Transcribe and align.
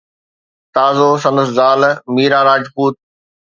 تازو 0.75 1.09
سندس 1.23 1.49
زال 1.57 1.81
ميرا 2.15 2.39
راجپوت 2.47 2.95